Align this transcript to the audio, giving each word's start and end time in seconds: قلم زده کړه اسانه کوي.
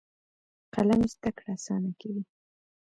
قلم 0.75 1.01
زده 1.13 1.29
کړه 1.37 1.51
اسانه 1.57 1.91
کوي. 2.01 2.23